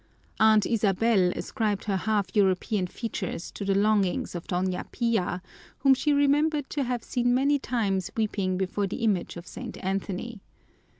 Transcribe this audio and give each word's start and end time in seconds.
Aunt 0.39 0.65
Isabel 0.65 1.29
ascribed 1.35 1.83
her 1.83 1.95
half 1.95 2.35
European 2.35 2.87
features 2.87 3.51
to 3.51 3.63
the 3.63 3.75
longings 3.75 4.33
of 4.33 4.47
Doña 4.47 4.91
Pia, 4.91 5.43
whom 5.77 5.93
she 5.93 6.11
remembered 6.11 6.67
to 6.71 6.81
have 6.85 7.03
seen 7.03 7.35
many 7.35 7.59
times 7.59 8.09
weeping 8.17 8.57
before 8.57 8.87
the 8.87 9.03
image 9.03 9.37
of 9.37 9.45
St. 9.45 9.77
Anthony. 9.85 10.41